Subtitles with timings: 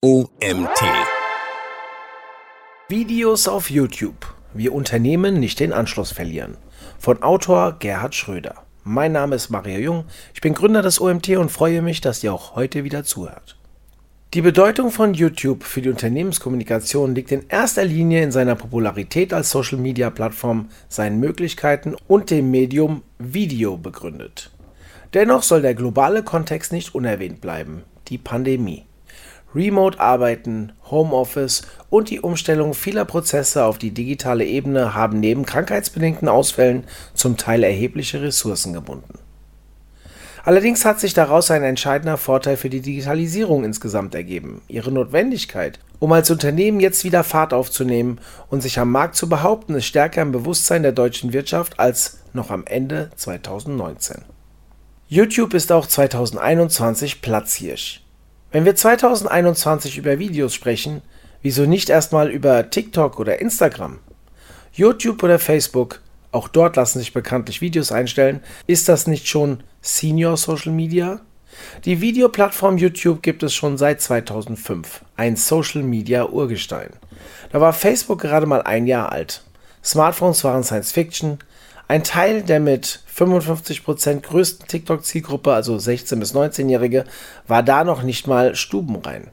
[0.00, 0.80] OMT.
[2.88, 4.32] Videos auf YouTube.
[4.54, 6.56] Wie Unternehmen nicht den Anschluss verlieren.
[7.00, 8.62] Von Autor Gerhard Schröder.
[8.84, 10.04] Mein Name ist Mario Jung.
[10.34, 13.58] Ich bin Gründer des OMT und freue mich, dass ihr auch heute wieder zuhört.
[14.34, 19.50] Die Bedeutung von YouTube für die Unternehmenskommunikation liegt in erster Linie in seiner Popularität als
[19.50, 24.52] Social-Media-Plattform, seinen Möglichkeiten und dem Medium Video begründet.
[25.12, 28.87] Dennoch soll der globale Kontext nicht unerwähnt bleiben, die Pandemie.
[29.54, 36.84] Remote-Arbeiten, Homeoffice und die Umstellung vieler Prozesse auf die digitale Ebene haben neben krankheitsbedingten Ausfällen
[37.14, 39.18] zum Teil erhebliche Ressourcen gebunden.
[40.44, 44.62] Allerdings hat sich daraus ein entscheidender Vorteil für die Digitalisierung insgesamt ergeben.
[44.68, 49.74] Ihre Notwendigkeit, um als Unternehmen jetzt wieder Fahrt aufzunehmen und sich am Markt zu behaupten,
[49.74, 54.24] ist stärker im Bewusstsein der deutschen Wirtschaft als noch am Ende 2019.
[55.08, 58.07] YouTube ist auch 2021 Platzhirsch.
[58.50, 61.02] Wenn wir 2021 über Videos sprechen,
[61.42, 63.98] wieso nicht erstmal über TikTok oder Instagram?
[64.72, 66.00] YouTube oder Facebook,
[66.32, 68.40] auch dort lassen sich bekanntlich Videos einstellen.
[68.66, 71.20] Ist das nicht schon Senior Social Media?
[71.84, 76.90] Die Videoplattform YouTube gibt es schon seit 2005, ein Social Media Urgestein.
[77.52, 79.42] Da war Facebook gerade mal ein Jahr alt.
[79.84, 81.38] Smartphones waren Science Fiction,
[81.88, 87.04] ein Teil der mit 55% größten TikTok-Zielgruppe, also 16- bis 19-Jährige,
[87.46, 89.30] war da noch nicht mal stubenrein.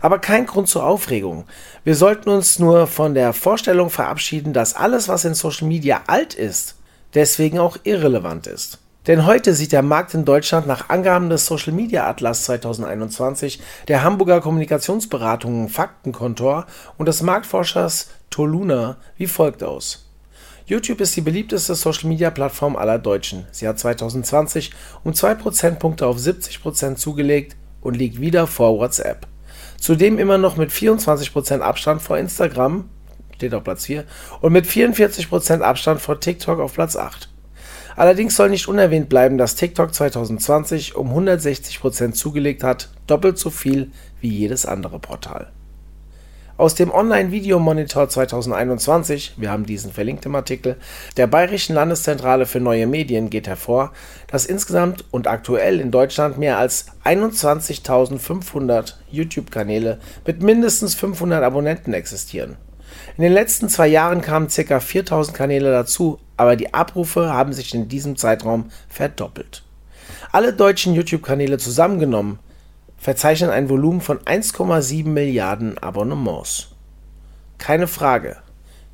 [0.00, 1.44] Aber kein Grund zur Aufregung.
[1.82, 6.34] Wir sollten uns nur von der Vorstellung verabschieden, dass alles, was in Social Media alt
[6.34, 6.76] ist,
[7.14, 8.78] deswegen auch irrelevant ist.
[9.06, 14.02] Denn heute sieht der Markt in Deutschland nach Angaben des Social Media Atlas 2021 der
[14.02, 20.03] Hamburger Kommunikationsberatungen Faktenkontor und des Marktforschers Toluna wie folgt aus.
[20.66, 23.46] YouTube ist die beliebteste Social-Media-Plattform aller Deutschen.
[23.52, 24.70] Sie hat 2020
[25.02, 29.26] um 2 Prozentpunkte auf 70 Prozent zugelegt und liegt wieder vor WhatsApp.
[29.78, 32.88] Zudem immer noch mit 24 Prozent Abstand vor Instagram,
[33.34, 34.04] steht auf Platz 4,
[34.40, 37.28] und mit 44 Prozent Abstand vor TikTok auf Platz 8.
[37.94, 43.50] Allerdings soll nicht unerwähnt bleiben, dass TikTok 2020 um 160 Prozent zugelegt hat, doppelt so
[43.50, 43.90] viel
[44.22, 45.52] wie jedes andere Portal.
[46.56, 50.76] Aus dem Online-Video-Monitor 2021, wir haben diesen verlinkt im Artikel,
[51.16, 53.92] der Bayerischen Landeszentrale für neue Medien geht hervor,
[54.28, 62.56] dass insgesamt und aktuell in Deutschland mehr als 21.500 YouTube-Kanäle mit mindestens 500 Abonnenten existieren.
[63.16, 64.78] In den letzten zwei Jahren kamen ca.
[64.78, 69.64] 4000 Kanäle dazu, aber die Abrufe haben sich in diesem Zeitraum verdoppelt.
[70.30, 72.38] Alle deutschen YouTube-Kanäle zusammengenommen
[73.04, 76.68] verzeichnen ein Volumen von 1,7 Milliarden Abonnements.
[77.58, 78.38] Keine Frage.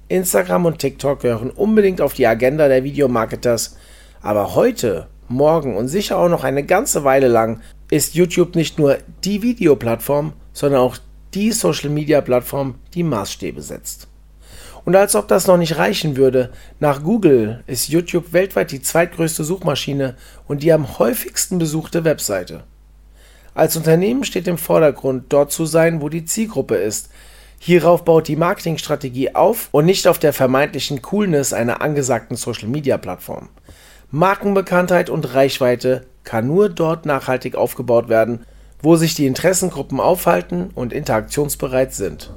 [0.08, 3.76] Instagram und TikTok gehören unbedingt auf die Agenda der Videomarketers,
[4.20, 8.98] aber heute, morgen und sicher auch noch eine ganze Weile lang ist YouTube nicht nur
[9.22, 10.96] die Videoplattform, sondern auch
[11.32, 14.08] die Social-Media-Plattform, die Maßstäbe setzt.
[14.84, 16.50] Und als ob das noch nicht reichen würde,
[16.80, 20.16] nach Google ist YouTube weltweit die zweitgrößte Suchmaschine
[20.48, 22.64] und die am häufigsten besuchte Webseite.
[23.60, 27.10] Als Unternehmen steht im Vordergrund, dort zu sein, wo die Zielgruppe ist.
[27.58, 33.50] Hierauf baut die Marketingstrategie auf und nicht auf der vermeintlichen Coolness einer angesagten Social-Media-Plattform.
[34.10, 38.46] Markenbekanntheit und Reichweite kann nur dort nachhaltig aufgebaut werden,
[38.80, 42.32] wo sich die Interessengruppen aufhalten und interaktionsbereit sind.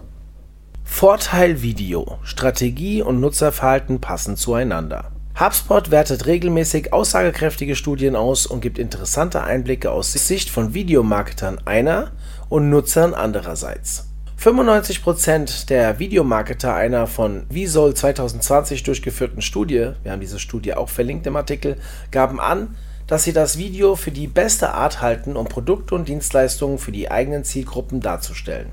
[0.84, 2.18] Vorteil Video.
[2.24, 5.13] Strategie und Nutzerverhalten passen zueinander.
[5.40, 12.12] HubSpot wertet regelmäßig aussagekräftige Studien aus und gibt interessante Einblicke aus Sicht von Videomarketern einer
[12.50, 14.10] und Nutzern andererseits.
[14.40, 21.26] 95% der Videomarketer einer von Visol 2020 durchgeführten Studie, wir haben diese Studie auch verlinkt
[21.26, 21.78] im Artikel,
[22.12, 22.76] gaben an,
[23.08, 27.10] dass sie das Video für die beste Art halten, um Produkte und Dienstleistungen für die
[27.10, 28.72] eigenen Zielgruppen darzustellen.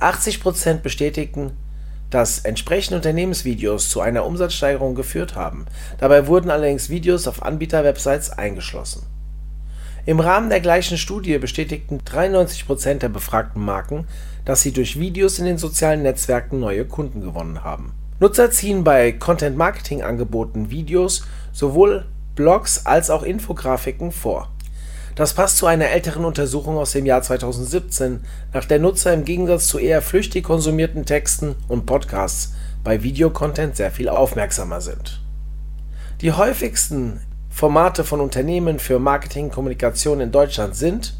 [0.00, 1.52] 80% bestätigten,
[2.12, 5.66] dass entsprechende Unternehmensvideos zu einer Umsatzsteigerung geführt haben.
[5.98, 9.06] Dabei wurden allerdings Videos auf Anbieterwebsites eingeschlossen.
[10.04, 14.06] Im Rahmen der gleichen Studie bestätigten 93% der befragten Marken,
[14.44, 17.92] dass sie durch Videos in den sozialen Netzwerken neue Kunden gewonnen haben.
[18.20, 22.04] Nutzer ziehen bei Content-Marketing-Angeboten Videos, sowohl
[22.34, 24.48] Blogs als auch Infografiken vor
[25.14, 28.20] das passt zu einer älteren Untersuchung aus dem Jahr 2017,
[28.52, 33.90] nach der Nutzer im Gegensatz zu eher flüchtig konsumierten Texten und Podcasts bei Videocontent sehr
[33.90, 35.20] viel aufmerksamer sind.
[36.20, 37.20] Die häufigsten
[37.50, 41.14] Formate von Unternehmen für Marketing und Kommunikation in Deutschland sind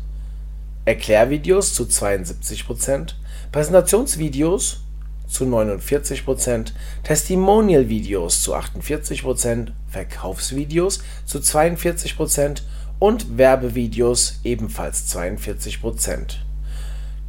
[0.85, 3.15] Erklärvideos zu 72%,
[3.53, 4.81] Präsentationsvideos
[5.29, 6.73] zu 49%,
[7.05, 12.63] Testimonial-Videos zu 48%, Verkaufsvideos zu 42%
[13.03, 16.37] und Werbevideos ebenfalls 42%.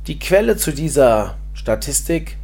[0.06, 2.38] Die Quelle zu dieser Statistik,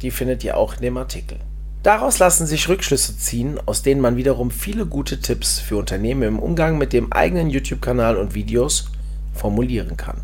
[0.00, 1.38] die findet ihr auch in dem Artikel.
[1.82, 6.38] Daraus lassen sich Rückschlüsse ziehen, aus denen man wiederum viele gute Tipps für Unternehmen im
[6.38, 8.92] Umgang mit dem eigenen YouTube-Kanal und Videos
[9.34, 10.20] formulieren kann.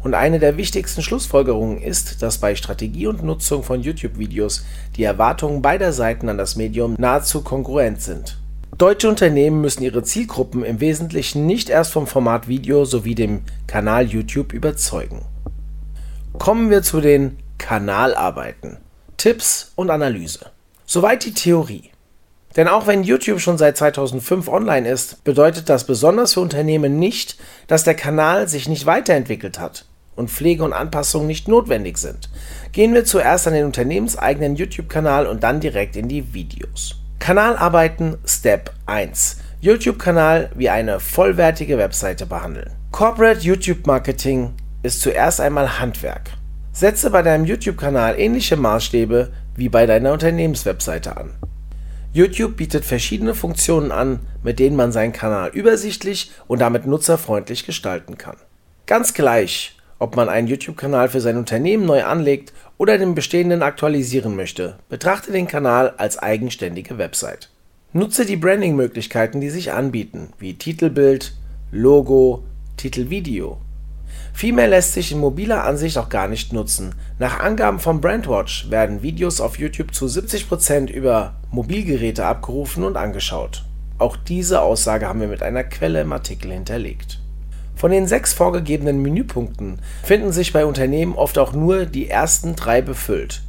[0.00, 4.64] Und eine der wichtigsten Schlussfolgerungen ist, dass bei Strategie und Nutzung von YouTube-Videos
[4.94, 8.38] die Erwartungen beider Seiten an das Medium nahezu kongruent sind.
[8.78, 14.04] Deutsche Unternehmen müssen ihre Zielgruppen im Wesentlichen nicht erst vom Format Video sowie dem Kanal
[14.04, 15.24] YouTube überzeugen.
[16.38, 18.76] Kommen wir zu den Kanalarbeiten.
[19.16, 20.50] Tipps und Analyse.
[20.84, 21.90] Soweit die Theorie.
[22.54, 27.38] Denn auch wenn YouTube schon seit 2005 online ist, bedeutet das besonders für Unternehmen nicht,
[27.68, 29.86] dass der Kanal sich nicht weiterentwickelt hat
[30.16, 32.28] und Pflege und Anpassungen nicht notwendig sind.
[32.72, 36.96] Gehen wir zuerst an den unternehmenseigenen YouTube-Kanal und dann direkt in die Videos.
[37.18, 39.38] Kanalarbeiten Step 1.
[39.60, 42.70] YouTube-Kanal wie eine vollwertige Webseite behandeln.
[42.92, 46.30] Corporate YouTube Marketing ist zuerst einmal Handwerk.
[46.72, 51.30] Setze bei deinem YouTube-Kanal ähnliche Maßstäbe wie bei deiner Unternehmenswebseite an.
[52.12, 58.18] YouTube bietet verschiedene Funktionen an, mit denen man seinen Kanal übersichtlich und damit nutzerfreundlich gestalten
[58.18, 58.36] kann.
[58.86, 64.36] Ganz gleich, ob man einen YouTube-Kanal für sein Unternehmen neu anlegt oder den bestehenden aktualisieren
[64.36, 67.50] möchte, betrachte den Kanal als eigenständige Website.
[67.92, 71.34] Nutze die Branding-Möglichkeiten, die sich anbieten, wie Titelbild,
[71.70, 72.44] Logo,
[72.76, 73.58] Titelvideo.
[74.34, 76.94] Viel mehr lässt sich in mobiler Ansicht auch gar nicht nutzen.
[77.18, 83.64] Nach Angaben von Brandwatch werden Videos auf YouTube zu 70% über Mobilgeräte abgerufen und angeschaut.
[83.98, 87.18] Auch diese Aussage haben wir mit einer Quelle im Artikel hinterlegt.
[87.76, 92.80] Von den sechs vorgegebenen Menüpunkten finden sich bei Unternehmen oft auch nur die ersten drei
[92.80, 93.42] befüllt.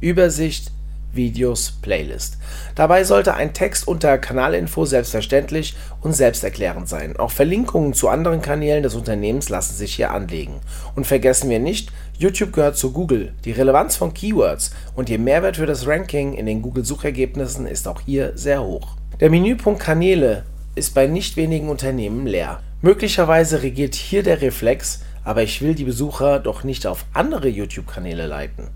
[0.00, 0.70] Übersicht,
[1.14, 2.36] Videos, Playlist.
[2.74, 7.16] Dabei sollte ein Text unter Kanalinfo selbstverständlich und selbsterklärend sein.
[7.16, 10.60] Auch Verlinkungen zu anderen Kanälen des Unternehmens lassen sich hier anlegen.
[10.94, 13.32] Und vergessen wir nicht, YouTube gehört zu Google.
[13.44, 18.02] Die Relevanz von Keywords und ihr Mehrwert für das Ranking in den Google-Suchergebnissen ist auch
[18.02, 18.96] hier sehr hoch.
[19.20, 22.60] Der Menüpunkt Kanäle ist bei nicht wenigen Unternehmen leer.
[22.80, 28.26] Möglicherweise regiert hier der Reflex, aber ich will die Besucher doch nicht auf andere YouTube-Kanäle
[28.26, 28.68] leiten.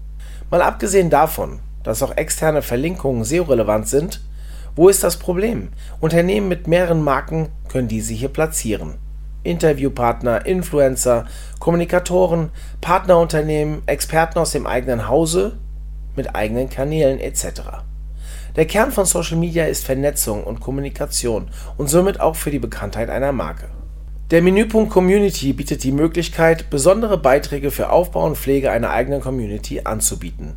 [0.51, 4.21] Mal abgesehen davon, dass auch externe Verlinkungen SEO-relevant sind,
[4.77, 5.71] wo ist das Problem?
[6.01, 8.99] Unternehmen mit mehreren Marken können diese hier platzieren.
[9.43, 11.25] Interviewpartner, Influencer,
[11.59, 12.51] Kommunikatoren,
[12.81, 15.57] Partnerunternehmen, Experten aus dem eigenen Hause
[16.15, 17.85] mit eigenen Kanälen etc.
[18.57, 23.11] Der Kern von Social Media ist Vernetzung und Kommunikation und somit auch für die Bekanntheit
[23.11, 23.69] einer Marke.
[24.31, 29.83] Der Menüpunkt Community bietet die Möglichkeit, besondere Beiträge für Aufbau und Pflege einer eigenen Community
[29.85, 30.55] anzubieten.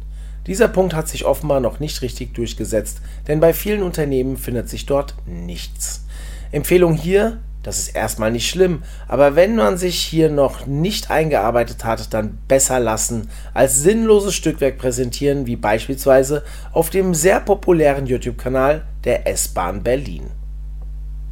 [0.48, 4.86] Dieser Punkt hat sich offenbar noch nicht richtig durchgesetzt, denn bei vielen Unternehmen findet sich
[4.86, 6.06] dort nichts.
[6.52, 11.84] Empfehlung hier, das ist erstmal nicht schlimm, aber wenn man sich hier noch nicht eingearbeitet
[11.84, 18.86] hat, dann besser lassen, als sinnloses Stückwerk präsentieren, wie beispielsweise auf dem sehr populären YouTube-Kanal
[19.04, 20.32] der S-Bahn Berlin.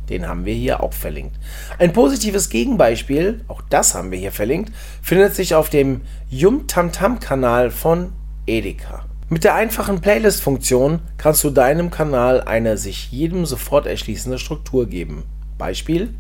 [0.10, 1.36] Den haben wir hier auch verlinkt.
[1.80, 4.72] Ein positives Gegenbeispiel, auch das haben wir hier verlinkt,
[5.02, 8.14] findet sich auf dem Yum Tam Tam Kanal von
[8.46, 9.06] Edeka.
[9.30, 15.24] Mit der einfachen Playlist-Funktion kannst du deinem Kanal eine sich jedem sofort erschließende Struktur geben.
[15.58, 16.14] Beispiel: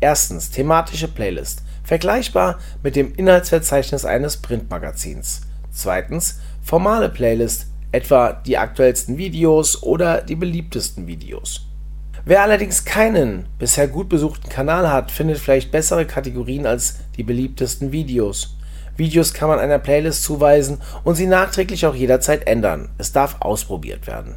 [0.00, 5.42] Erstens thematische Playlist, vergleichbar mit dem Inhaltsverzeichnis eines Printmagazins.
[5.70, 11.66] Zweitens formale Playlist, etwa die aktuellsten Videos oder die beliebtesten Videos.
[12.24, 17.90] Wer allerdings keinen bisher gut besuchten Kanal hat, findet vielleicht bessere Kategorien als die beliebtesten
[17.90, 18.58] Videos.
[18.96, 22.90] Videos kann man einer Playlist zuweisen und sie nachträglich auch jederzeit ändern.
[22.98, 24.36] Es darf ausprobiert werden.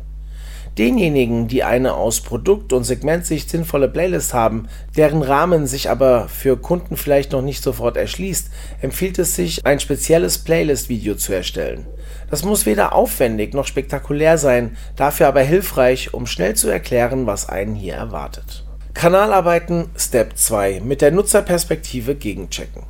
[0.77, 6.55] Denjenigen, die eine aus Produkt- und Segmentsicht sinnvolle Playlist haben, deren Rahmen sich aber für
[6.55, 8.49] Kunden vielleicht noch nicht sofort erschließt,
[8.81, 11.87] empfiehlt es sich, ein spezielles Playlist-Video zu erstellen.
[12.29, 17.49] Das muss weder aufwendig noch spektakulär sein, dafür aber hilfreich, um schnell zu erklären, was
[17.49, 18.63] einen hier erwartet.
[18.93, 22.83] Kanalarbeiten Step 2 mit der Nutzerperspektive gegenchecken.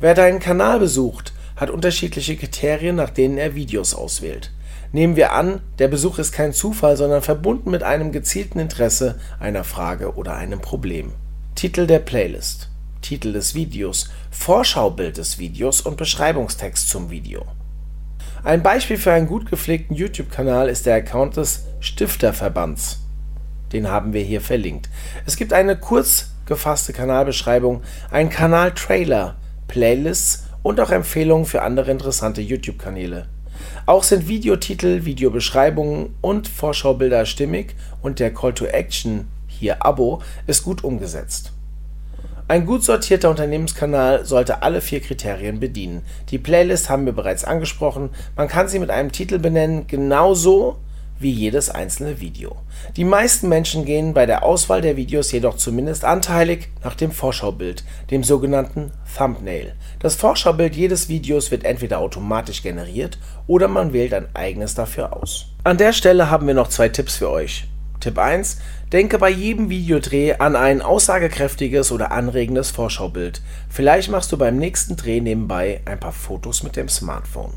[0.00, 4.52] Wer deinen Kanal besucht, hat unterschiedliche Kriterien, nach denen er Videos auswählt.
[4.92, 9.64] Nehmen wir an, der Besuch ist kein Zufall, sondern verbunden mit einem gezielten Interesse, einer
[9.64, 11.12] Frage oder einem Problem.
[11.54, 12.70] Titel der Playlist,
[13.02, 17.44] Titel des Videos, Vorschaubild des Videos und Beschreibungstext zum Video.
[18.44, 23.00] Ein Beispiel für einen gut gepflegten YouTube-Kanal ist der Account des Stifterverbands.
[23.72, 24.88] Den haben wir hier verlinkt.
[25.26, 32.40] Es gibt eine kurz gefasste Kanalbeschreibung, einen Kanaltrailer, Playlists und auch Empfehlungen für andere interessante
[32.40, 33.26] YouTube-Kanäle.
[33.86, 40.62] Auch sind Videotitel, Videobeschreibungen und Vorschaubilder stimmig und der Call to Action, hier Abo, ist
[40.62, 41.52] gut umgesetzt.
[42.50, 46.00] Ein gut sortierter Unternehmenskanal sollte alle vier Kriterien bedienen.
[46.30, 48.08] Die Playlist haben wir bereits angesprochen.
[48.36, 50.78] Man kann sie mit einem Titel benennen, genauso
[51.18, 52.56] wie jedes einzelne Video.
[52.96, 57.84] Die meisten Menschen gehen bei der Auswahl der Videos jedoch zumindest anteilig nach dem Vorschaubild,
[58.10, 59.74] dem sogenannten Thumbnail.
[59.98, 65.46] Das Vorschaubild jedes Videos wird entweder automatisch generiert oder man wählt ein eigenes dafür aus.
[65.64, 67.66] An der Stelle haben wir noch zwei Tipps für euch.
[68.00, 68.58] Tipp 1.
[68.92, 73.42] Denke bei jedem Videodreh an ein aussagekräftiges oder anregendes Vorschaubild.
[73.68, 77.52] Vielleicht machst du beim nächsten Dreh nebenbei ein paar Fotos mit dem Smartphone.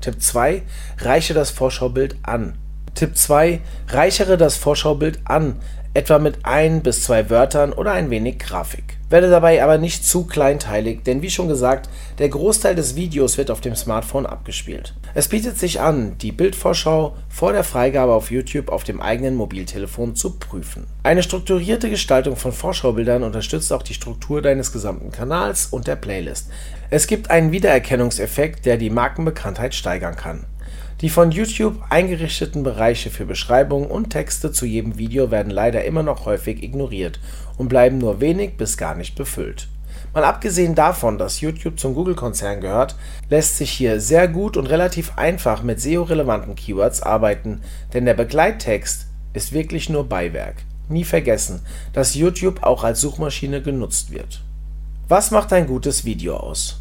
[0.00, 0.62] Tipp 2.
[0.98, 2.58] Reiche das Vorschaubild an.
[2.98, 3.60] Tipp 2.
[3.90, 5.60] Reichere das Vorschaubild an,
[5.94, 8.98] etwa mit ein bis zwei Wörtern oder ein wenig Grafik.
[9.08, 11.88] Werde dabei aber nicht zu kleinteilig, denn wie schon gesagt,
[12.18, 14.94] der Großteil des Videos wird auf dem Smartphone abgespielt.
[15.14, 20.16] Es bietet sich an, die Bildvorschau vor der Freigabe auf YouTube auf dem eigenen Mobiltelefon
[20.16, 20.88] zu prüfen.
[21.04, 26.50] Eine strukturierte Gestaltung von Vorschaubildern unterstützt auch die Struktur deines gesamten Kanals und der Playlist.
[26.90, 30.46] Es gibt einen Wiedererkennungseffekt, der die Markenbekanntheit steigern kann.
[31.00, 36.02] Die von YouTube eingerichteten Bereiche für Beschreibungen und Texte zu jedem Video werden leider immer
[36.02, 37.20] noch häufig ignoriert
[37.56, 39.68] und bleiben nur wenig bis gar nicht befüllt.
[40.12, 42.96] Mal abgesehen davon, dass YouTube zum Google-Konzern gehört,
[43.30, 47.60] lässt sich hier sehr gut und relativ einfach mit SEO-relevanten Keywords arbeiten,
[47.92, 50.56] denn der Begleittext ist wirklich nur Beiwerk.
[50.88, 51.60] Nie vergessen,
[51.92, 54.42] dass YouTube auch als Suchmaschine genutzt wird.
[55.06, 56.80] Was macht ein gutes Video aus?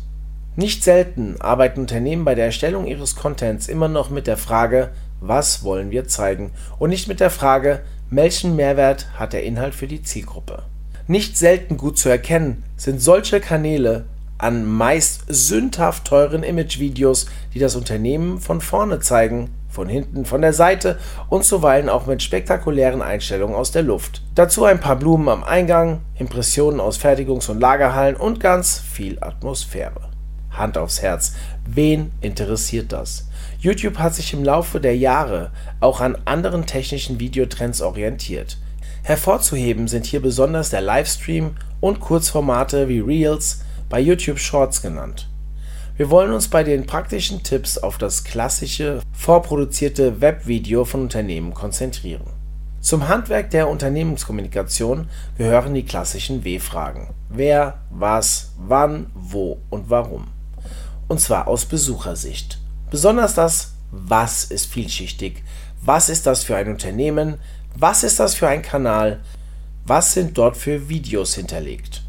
[0.59, 4.89] Nicht selten arbeiten Unternehmen bei der Erstellung ihres Contents immer noch mit der Frage
[5.21, 6.51] Was wollen wir zeigen?
[6.79, 10.63] und nicht mit der Frage Welchen Mehrwert hat der Inhalt für die Zielgruppe?
[11.05, 14.05] Nicht selten gut zu erkennen sind solche Kanäle
[14.39, 20.53] an meist sündhaft teuren Imagevideos, die das Unternehmen von vorne zeigen, von hinten, von der
[20.53, 20.97] Seite
[21.29, 24.23] und zuweilen auch mit spektakulären Einstellungen aus der Luft.
[24.33, 30.16] Dazu ein paar Blumen am Eingang, Impressionen aus Fertigungs- und Lagerhallen und ganz viel Atmosphäre.
[30.57, 31.33] Hand aufs Herz,
[31.65, 33.27] wen interessiert das?
[33.59, 38.57] YouTube hat sich im Laufe der Jahre auch an anderen technischen Videotrends orientiert.
[39.03, 45.29] Hervorzuheben sind hier besonders der Livestream und Kurzformate wie Reels, bei YouTube Shorts genannt.
[45.95, 52.27] Wir wollen uns bei den praktischen Tipps auf das klassische, vorproduzierte Webvideo von Unternehmen konzentrieren.
[52.81, 57.07] Zum Handwerk der Unternehmenskommunikation gehören die klassischen W-Fragen.
[57.29, 60.27] Wer, was, wann, wo und warum
[61.07, 62.59] und zwar aus Besuchersicht.
[62.89, 65.43] Besonders das Was ist vielschichtig.
[65.81, 67.35] Was ist das für ein Unternehmen?
[67.75, 69.21] Was ist das für ein Kanal?
[69.85, 72.03] Was sind dort für Videos hinterlegt?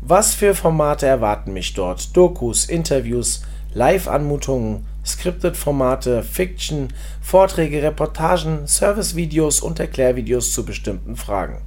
[0.00, 2.16] Was für Formate erwarten mich dort?
[2.16, 3.42] Dokus, Interviews,
[3.74, 11.62] Live-Anmutungen, Scripted-Formate, Fiction, Vorträge, Reportagen, Service-Videos und Erklärvideos zu bestimmten Fragen.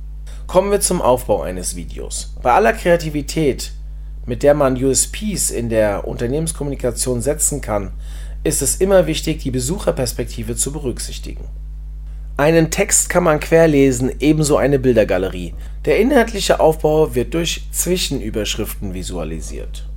[0.47, 2.33] Kommen wir zum Aufbau eines Videos.
[2.41, 3.73] Bei aller Kreativität
[4.25, 7.91] mit der man USPs in der Unternehmenskommunikation setzen kann,
[8.43, 11.45] ist es immer wichtig, die Besucherperspektive zu berücksichtigen.
[12.37, 15.53] Einen Text kann man querlesen, ebenso eine Bildergalerie.
[15.85, 19.87] Der inhaltliche Aufbau wird durch Zwischenüberschriften visualisiert.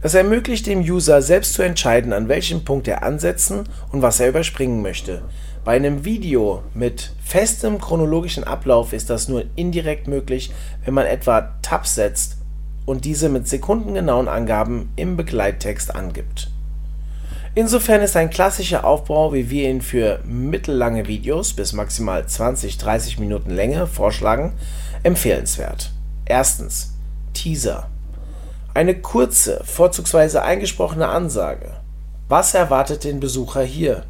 [0.00, 4.30] Das ermöglicht dem User selbst zu entscheiden, an welchem Punkt er ansetzen und was er
[4.30, 5.22] überspringen möchte.
[5.62, 10.52] Bei einem Video mit festem chronologischen Ablauf ist das nur indirekt möglich,
[10.86, 12.39] wenn man etwa Tabs setzt
[12.90, 16.50] und diese mit sekundengenauen Angaben im Begleittext angibt.
[17.54, 23.50] Insofern ist ein klassischer Aufbau, wie wir ihn für mittellange Videos bis maximal 20-30 Minuten
[23.50, 24.54] Länge vorschlagen,
[25.04, 25.92] empfehlenswert.
[26.24, 26.94] Erstens
[27.32, 27.88] Teaser.
[28.74, 31.70] Eine kurze, vorzugsweise eingesprochene Ansage.
[32.28, 34.04] Was erwartet den Besucher hier?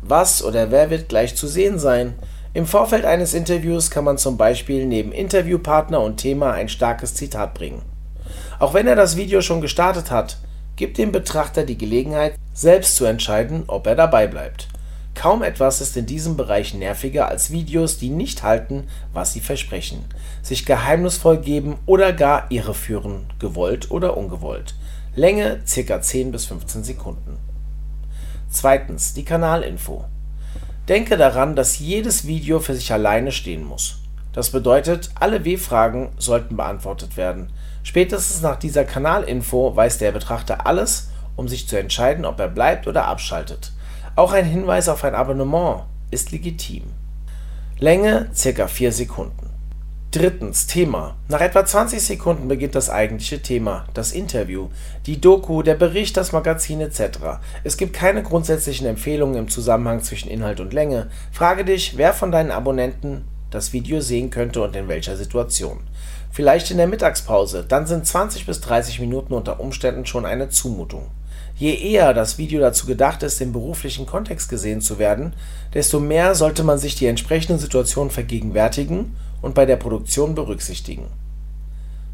[0.00, 2.14] Was oder wer wird gleich zu sehen sein?
[2.54, 7.52] Im Vorfeld eines Interviews kann man zum Beispiel neben Interviewpartner und Thema ein starkes Zitat
[7.52, 7.93] bringen.
[8.58, 10.38] Auch wenn er das Video schon gestartet hat,
[10.76, 14.68] gibt dem Betrachter die Gelegenheit, selbst zu entscheiden, ob er dabei bleibt.
[15.14, 20.04] Kaum etwas ist in diesem Bereich nerviger als Videos, die nicht halten, was sie versprechen,
[20.42, 24.74] sich geheimnisvoll geben oder gar irreführen, gewollt oder ungewollt.
[25.14, 26.02] Länge ca.
[26.02, 27.38] 10 bis 15 Sekunden.
[28.50, 30.04] Zweitens die Kanalinfo.
[30.88, 34.03] Denke daran, dass jedes Video für sich alleine stehen muss.
[34.34, 37.50] Das bedeutet, alle W-Fragen sollten beantwortet werden.
[37.84, 42.88] Spätestens nach dieser Kanalinfo weiß der Betrachter alles, um sich zu entscheiden, ob er bleibt
[42.88, 43.72] oder abschaltet.
[44.16, 46.82] Auch ein Hinweis auf ein Abonnement ist legitim.
[47.78, 48.66] Länge ca.
[48.66, 49.50] 4 Sekunden.
[50.10, 51.16] Drittens Thema.
[51.28, 54.68] Nach etwa 20 Sekunden beginnt das eigentliche Thema, das Interview,
[55.06, 57.40] die Doku, der Bericht, das Magazin etc.
[57.64, 61.08] Es gibt keine grundsätzlichen Empfehlungen im Zusammenhang zwischen Inhalt und Länge.
[61.32, 65.78] Frage dich, wer von deinen Abonnenten das Video sehen könnte und in welcher Situation.
[66.30, 71.06] Vielleicht in der Mittagspause, dann sind 20 bis 30 Minuten unter Umständen schon eine Zumutung.
[71.54, 75.34] Je eher das Video dazu gedacht ist, im beruflichen Kontext gesehen zu werden,
[75.72, 81.06] desto mehr sollte man sich die entsprechende Situation vergegenwärtigen und bei der Produktion berücksichtigen.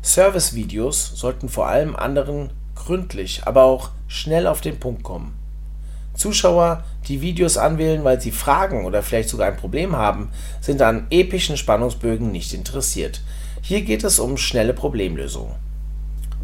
[0.03, 5.40] Servicevideos sollten vor allem anderen gründlich, aber auch schnell auf den Punkt kommen.
[6.21, 11.07] Zuschauer, die Videos anwählen, weil sie Fragen oder vielleicht sogar ein Problem haben, sind an
[11.09, 13.23] epischen Spannungsbögen nicht interessiert.
[13.63, 15.55] Hier geht es um schnelle Problemlösungen.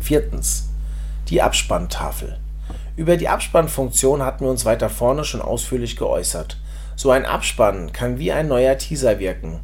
[0.00, 0.70] Viertens.
[1.28, 2.38] Die Abspanntafel.
[2.96, 6.56] Über die Abspannfunktion hatten wir uns weiter vorne schon ausführlich geäußert.
[6.96, 9.60] So ein Abspann kann wie ein neuer Teaser wirken.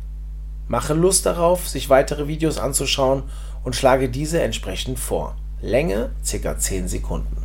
[0.69, 3.23] Mache Lust darauf, sich weitere Videos anzuschauen
[3.65, 5.37] und schlage diese entsprechend vor.
[5.63, 6.59] Länge ca.
[6.59, 7.42] 10 Sekunden.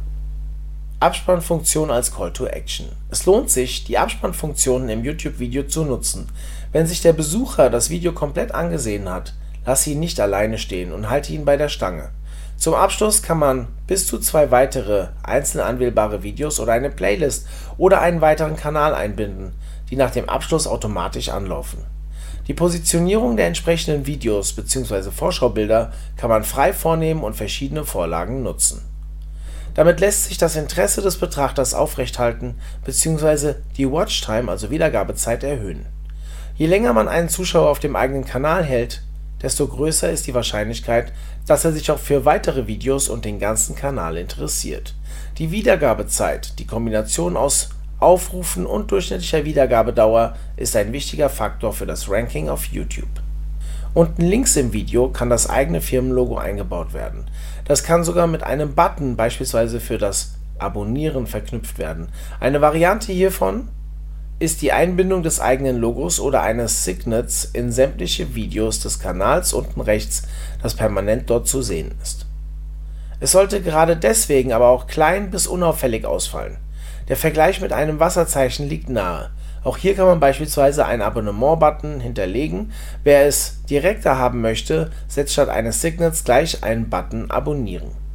[1.00, 2.88] Abspannfunktion als Call to Action.
[3.12, 6.27] Es lohnt sich, die Abspannfunktionen im YouTube-Video zu nutzen.
[6.72, 11.08] Wenn sich der Besucher das Video komplett angesehen hat, lasse ihn nicht alleine stehen und
[11.08, 12.10] halte ihn bei der Stange.
[12.58, 17.46] Zum Abschluss kann man bis zu zwei weitere einzeln anwählbare Videos oder eine Playlist
[17.77, 19.54] oder einen weiteren Kanal einbinden,
[19.92, 21.86] die nach dem Abschluss automatisch anlaufen.
[22.48, 25.12] Die Positionierung der entsprechenden Videos bzw.
[25.12, 28.97] Vorschaubilder kann man frei vornehmen und verschiedene Vorlagen nutzen.
[29.78, 33.54] Damit lässt sich das Interesse des Betrachters aufrechthalten bzw.
[33.78, 35.86] die Watchtime, also Wiedergabezeit, erhöhen.
[36.56, 39.04] Je länger man einen Zuschauer auf dem eigenen Kanal hält,
[39.44, 41.14] desto größer ist die Wahrscheinlichkeit,
[41.46, 44.96] dass er sich auch für weitere Videos und den ganzen Kanal interessiert.
[45.38, 47.70] Die Wiedergabezeit, die Kombination aus
[48.00, 53.22] Aufrufen und durchschnittlicher Wiedergabedauer, ist ein wichtiger Faktor für das Ranking auf YouTube.
[53.94, 57.26] Unten links im Video kann das eigene Firmenlogo eingebaut werden.
[57.68, 62.08] Das kann sogar mit einem Button beispielsweise für das Abonnieren verknüpft werden.
[62.40, 63.68] Eine Variante hiervon
[64.40, 69.82] ist die Einbindung des eigenen Logos oder eines Signets in sämtliche Videos des Kanals unten
[69.82, 70.24] rechts,
[70.62, 72.26] das permanent dort zu sehen ist.
[73.20, 76.58] Es sollte gerade deswegen aber auch klein bis unauffällig ausfallen.
[77.10, 79.32] Der Vergleich mit einem Wasserzeichen liegt nahe.
[79.63, 82.72] Auch hier kann man beispielsweise einen Abonnement-Button hinterlegen.
[83.04, 88.08] Wer es direkter haben möchte, setzt statt eines Signets gleich einen Button Abonnieren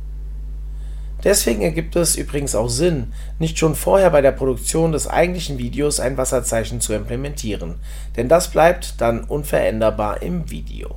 [1.24, 6.00] Deswegen ergibt es übrigens auch Sinn, nicht schon vorher bei der Produktion des eigentlichen Videos
[6.00, 7.76] ein Wasserzeichen zu implementieren,
[8.16, 10.96] denn das bleibt dann unveränderbar im Video.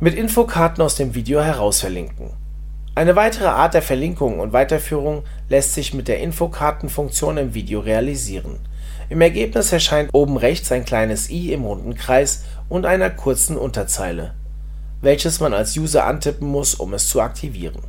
[0.00, 2.30] Mit Infokarten aus dem Video herausverlinken.
[2.96, 8.58] Eine weitere Art der Verlinkung und Weiterführung lässt sich mit der Infokartenfunktion im Video realisieren.
[9.08, 14.34] Im Ergebnis erscheint oben rechts ein kleines i im runden Kreis und einer kurzen Unterzeile,
[15.00, 17.82] welches man als User antippen muss, um es zu aktivieren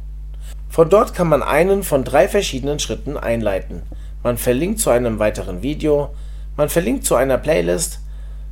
[0.70, 3.82] von dort kann man einen von drei verschiedenen Schritten einleiten.
[4.24, 6.12] Man verlinkt zu einem weiteren Video,
[6.56, 8.00] man verlinkt zu einer Playlist,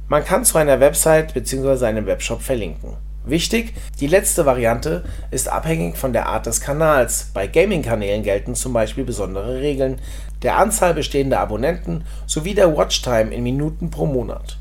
[0.08, 1.86] man kann zu einer Website bzw.
[1.86, 2.98] einem Webshop verlinken.
[3.26, 7.30] Wichtig, die letzte Variante ist abhängig von der Art des Kanals.
[7.34, 10.00] Bei Gaming-Kanälen gelten zum Beispiel besondere Regeln,
[10.44, 14.58] der Anzahl bestehender Abonnenten sowie der Watchtime in Minuten pro Monat.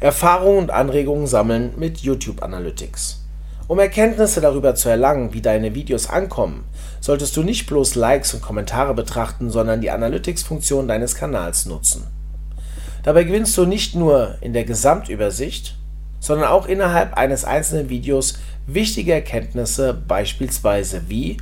[0.00, 3.24] Erfahrungen und Anregungen sammeln mit YouTube Analytics.
[3.68, 6.64] Um Erkenntnisse darüber zu erlangen, wie deine Videos ankommen,
[7.00, 12.06] solltest du nicht bloß Likes und Kommentare betrachten, sondern die Analytics-Funktion deines Kanals nutzen.
[13.02, 15.76] Dabei gewinnst du nicht nur in der Gesamtübersicht,
[16.18, 21.36] sondern auch innerhalb eines einzelnen Videos wichtige Erkenntnisse, beispielsweise wie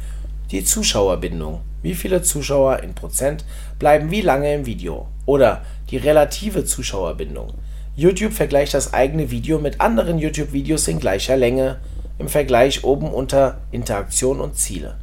[0.50, 3.44] die Zuschauerbindung, wie viele Zuschauer in Prozent
[3.78, 7.54] bleiben wie lange im Video oder die relative Zuschauerbindung.
[7.96, 11.78] YouTube vergleicht das eigene Video mit anderen YouTube-Videos in gleicher Länge
[12.18, 14.96] im Vergleich oben unter Interaktion und Ziele.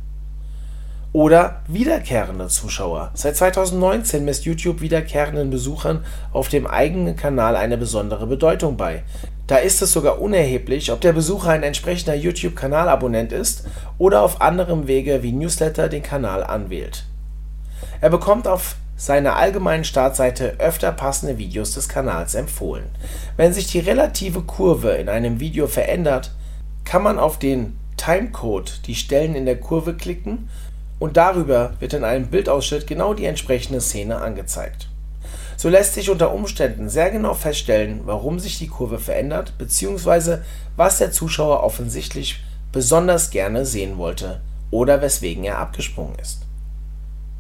[1.13, 3.11] Oder wiederkehrende Zuschauer.
[3.13, 6.03] Seit 2019 misst YouTube wiederkehrenden Besuchern
[6.33, 9.03] auf dem eigenen Kanal eine besondere Bedeutung bei.
[9.47, 13.65] Da ist es sogar unerheblich, ob der Besucher ein entsprechender YouTube-Kanalabonnent ist
[13.97, 17.05] oder auf anderem Wege wie Newsletter den Kanal anwählt.
[18.01, 22.85] Er bekommt auf seiner allgemeinen Startseite öfter passende Videos des Kanals empfohlen.
[23.37, 26.31] Wenn sich die relative Kurve in einem Video verändert,
[26.85, 30.49] kann man auf den Timecode, die Stellen in der Kurve klicken
[30.97, 34.87] und darüber wird in einem Bildausschnitt genau die entsprechende Szene angezeigt.
[35.57, 40.39] So lässt sich unter Umständen sehr genau feststellen, warum sich die Kurve verändert bzw.
[40.75, 46.41] was der Zuschauer offensichtlich besonders gerne sehen wollte oder weswegen er abgesprungen ist.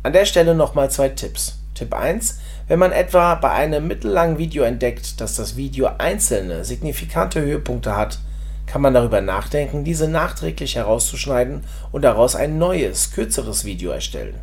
[0.03, 1.59] An der Stelle nochmal zwei Tipps.
[1.73, 2.39] Tipp 1.
[2.67, 8.19] Wenn man etwa bei einem mittellangen Video entdeckt, dass das Video einzelne signifikante Höhepunkte hat,
[8.65, 14.39] kann man darüber nachdenken, diese nachträglich herauszuschneiden und daraus ein neues, kürzeres Video erstellen.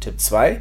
[0.00, 0.60] Tipp 2.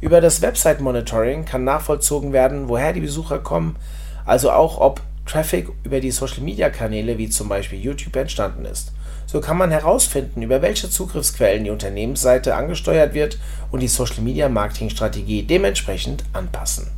[0.00, 3.76] Über das Website Monitoring kann nachvollzogen werden, woher die Besucher kommen,
[4.24, 8.92] also auch ob Traffic über die Social-Media-Kanäle wie zum Beispiel YouTube entstanden ist.
[9.26, 13.38] So kann man herausfinden, über welche Zugriffsquellen die Unternehmensseite angesteuert wird
[13.70, 16.90] und die Social-Media-Marketing-Strategie dementsprechend anpassen.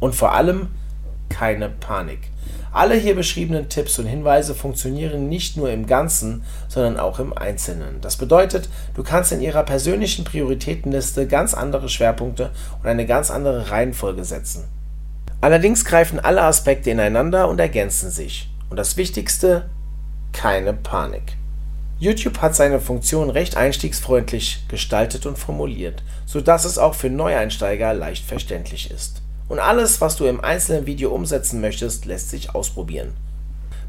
[0.00, 0.68] Und vor allem
[1.28, 2.29] keine Panik.
[2.72, 8.00] Alle hier beschriebenen Tipps und Hinweise funktionieren nicht nur im Ganzen, sondern auch im Einzelnen.
[8.00, 13.70] Das bedeutet, du kannst in ihrer persönlichen Prioritätenliste ganz andere Schwerpunkte und eine ganz andere
[13.70, 14.68] Reihenfolge setzen.
[15.40, 18.50] Allerdings greifen alle Aspekte ineinander und ergänzen sich.
[18.68, 19.68] Und das Wichtigste,
[20.32, 21.36] keine Panik.
[21.98, 28.24] YouTube hat seine Funktion recht einstiegsfreundlich gestaltet und formuliert, sodass es auch für Neueinsteiger leicht
[28.24, 29.22] verständlich ist.
[29.50, 33.14] Und alles, was du im einzelnen Video umsetzen möchtest, lässt sich ausprobieren.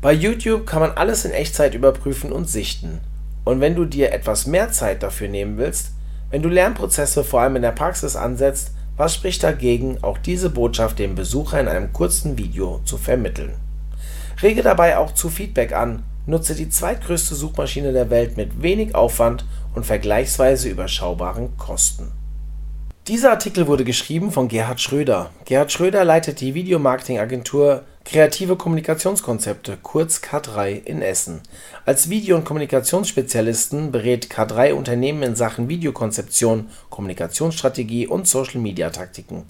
[0.02, 3.00] Bei YouTube kann man alles in Echtzeit überprüfen und sichten.
[3.44, 5.92] Und wenn du dir etwas mehr Zeit dafür nehmen willst,
[6.32, 10.98] wenn du Lernprozesse vor allem in der Praxis ansetzt, was spricht dagegen, auch diese Botschaft
[10.98, 13.54] dem Besucher in einem kurzen Video zu vermitteln?
[14.42, 19.46] Rege dabei auch zu Feedback an, nutze die zweitgrößte Suchmaschine der Welt mit wenig Aufwand
[19.76, 22.12] und vergleichsweise überschaubaren Kosten.
[23.08, 25.32] Dieser Artikel wurde geschrieben von Gerhard Schröder.
[25.46, 31.42] Gerhard Schröder leitet die Videomarketingagentur Kreative Kommunikationskonzepte, kurz K3, in Essen.
[31.84, 39.46] Als Video- und Kommunikationsspezialisten berät K3 Unternehmen in Sachen Videokonzeption, Kommunikationsstrategie und Social-Media-Taktiken.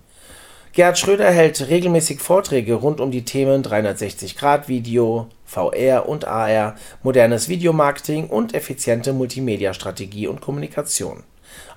[0.71, 8.27] Gerhard Schröder hält regelmäßig Vorträge rund um die Themen 360-Grad-Video, VR und AR, modernes Videomarketing
[8.27, 11.23] und effiziente Multimedia-Strategie und Kommunikation.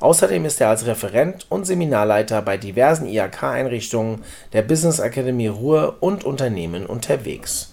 [0.01, 6.25] Außerdem ist er als Referent und Seminarleiter bei diversen IHK-Einrichtungen der Business Academy Ruhr und
[6.25, 7.73] Unternehmen unterwegs.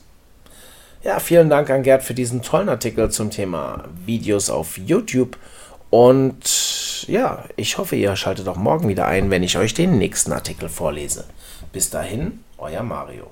[1.04, 5.38] Ja, vielen Dank an Gerd für diesen tollen Artikel zum Thema Videos auf YouTube.
[5.90, 10.32] Und ja, ich hoffe, ihr schaltet auch morgen wieder ein, wenn ich euch den nächsten
[10.32, 11.26] Artikel vorlese.
[11.74, 13.32] Bis dahin, euer Mario.